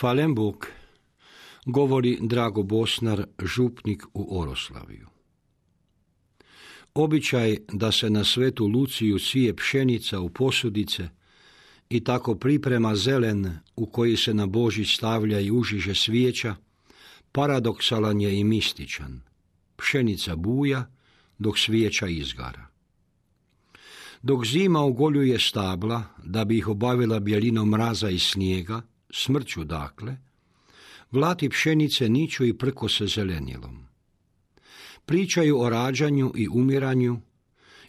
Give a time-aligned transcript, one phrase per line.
[0.00, 0.66] Falen Bog,
[1.66, 5.06] govori Drago Bosnar, župnik u Oroslaviju.
[6.94, 11.08] Običaj da se na svetu Luciju sije pšenica u posudice
[11.90, 16.54] i tako priprema zelen u koji se na Božić stavlja i užiže svijeća,
[17.32, 19.20] paradoksalan je i mističan.
[19.76, 20.90] Pšenica buja
[21.38, 22.66] dok svijeća izgara.
[24.22, 28.82] Dok zima ogoljuje stabla da bi ih obavila bjelinom mraza i snijega,
[29.12, 30.16] smrću dakle,
[31.10, 33.86] vlati pšenice niču i prko se zelenilom.
[35.06, 37.20] Pričaju o rađanju i umiranju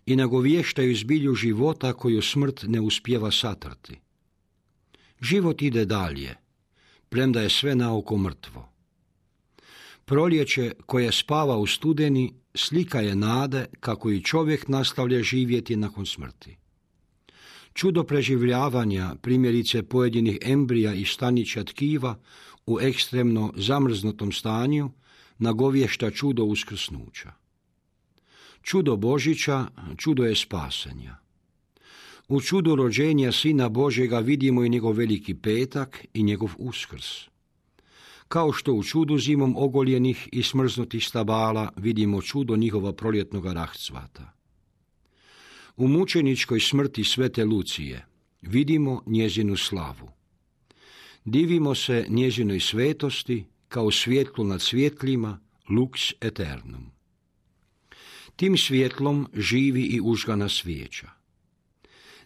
[0.06, 4.00] i nagovještaju zbilju života koju smrt ne uspjeva satrati.
[5.22, 6.36] Život ide dalje,
[7.10, 8.70] premda je sve naoko mrtvo.
[10.06, 16.61] Proljeće koje spava u studeni slika je nade kako i čovjek nastavlja živjeti nakon smrti.
[17.74, 22.20] Čudo preživljavanja, primjerice pojedinih embrija i stanića tkiva
[22.66, 24.90] u ekstremno zamrznutom stanju,
[25.38, 27.32] nagovješta čudo uskrsnuća.
[28.62, 29.66] Čudo Božića,
[29.98, 31.16] čudo je spasenja.
[32.28, 37.06] U čudu rođenja Sina Božega vidimo i njegov veliki petak i njegov uskrs.
[38.28, 44.41] Kao što u čudu zimom ogoljenih i smrznutih stabala vidimo čudo njihova proljetnog rahcvata.
[45.78, 48.06] U mučeničkoj smrti svete Lucije
[48.42, 50.10] vidimo njezinu slavu.
[51.26, 56.92] Divimo se njezinoj svetosti kao svjetlu nad svjetlima, lux eternum.
[58.36, 61.10] Tim svjetlom živi i užgana svijeća.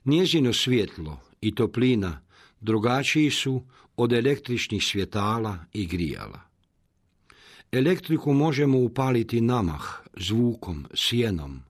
[0.06, 2.22] Njezino svjetlo i toplina
[2.59, 3.63] drugačiji su
[3.95, 6.41] od električnih svjetala i grijala.
[7.72, 11.63] Elektriku možemo upaliti namah, zvukom, sjenom,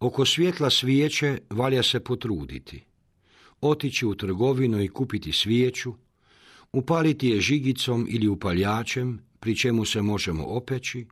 [0.00, 2.84] Oko svjetla svijeće valja se potruditi.
[3.60, 5.94] Otići u trgovinu i kupiti svijeću,
[6.72, 11.06] upaliti je žigicom ili upaljačem, pri čemu se možemo opeći,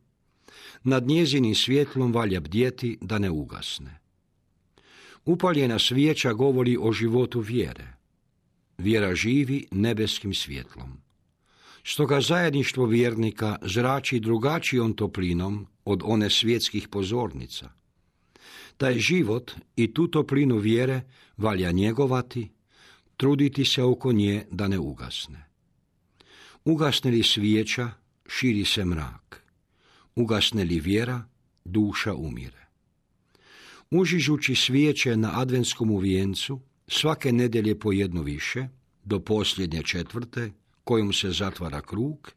[0.83, 3.99] nad njezinim svjetlom valja bdjeti da ne ugasne.
[5.25, 7.87] Upaljena svijeća govori o životu vjere.
[8.77, 10.97] Vjera živi nebeskim svjetlom.
[11.83, 17.69] Stoga zajedništvo vjernika zrači drugačijom toplinom od one svjetskih pozornica–
[18.79, 21.01] taj život i tu toplinu vjere
[21.37, 22.49] valja njegovati,
[23.17, 25.49] truditi se oko nje da ne ugasne.
[26.65, 27.91] Ugasne li svijeća,
[28.27, 29.43] širi se mrak.
[30.15, 31.23] Ugasne li vjera,
[31.65, 32.67] duša umire.
[33.91, 38.67] Užižući svijeće na adventskom vijencu, svake nedjelje po jednu više,
[39.03, 40.51] do posljednje četvrte,
[40.83, 42.31] kojom se zatvara krug,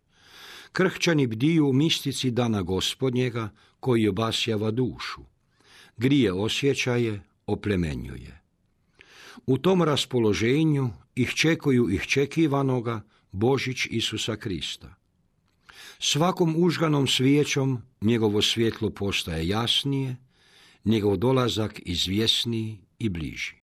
[0.72, 3.50] krhćani bdiju mistici dana gospodnjega
[3.80, 5.31] koji obasjava dušu,
[5.96, 8.40] grije osjećaje, oplemenjuje.
[9.46, 14.94] U tom raspoloženju ih čekuju ih čekivanoga Božić Isusa Krista.
[15.98, 20.16] Svakom užganom svijećom njegovo svjetlo postaje jasnije,
[20.84, 23.61] njegov dolazak izvjesniji i bliži.